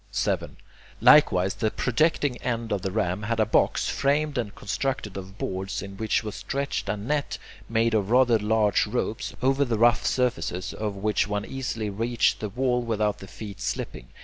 [0.09, 0.57] 7.
[0.99, 5.83] Likewise, the projecting end of the ram had a box framed and constructed of boards,
[5.83, 7.37] in which was stretched a net
[7.69, 12.49] made of rather large ropes, over the rough surfaces of which one easily reached the
[12.49, 14.07] wall without the feet slipping.